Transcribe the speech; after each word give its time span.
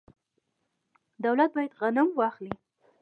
دولت 1.23 1.49
باید 1.55 1.73
غنم 1.79 2.07
واخلي. 2.19 2.51